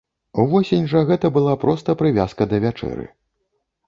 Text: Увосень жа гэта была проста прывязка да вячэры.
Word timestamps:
Увосень 0.43 0.85
жа 0.93 1.01
гэта 1.09 1.29
была 1.35 1.53
проста 1.63 1.95
прывязка 1.99 2.47
да 2.55 2.61
вячэры. 2.65 3.05